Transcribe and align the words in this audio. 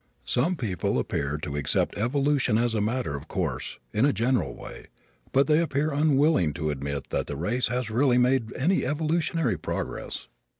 Some 0.25 0.55
people 0.55 0.97
appear 0.97 1.37
to 1.37 1.55
accept 1.55 1.95
evolution 1.95 2.57
as 2.57 2.73
a 2.73 2.81
matter 2.81 3.15
of 3.15 3.27
course, 3.27 3.77
in 3.93 4.03
a 4.03 4.11
general 4.11 4.55
way, 4.55 4.87
but 5.31 5.45
they 5.45 5.59
appear 5.59 5.91
unwilling 5.93 6.53
to 6.53 6.71
admit 6.71 7.11
that 7.11 7.27
the 7.27 7.35
race 7.35 7.67
has 7.67 7.91
really 7.91 8.17
made 8.17 8.51
any 8.55 8.83
evolutionary 8.83 9.59
progress. 9.59 10.27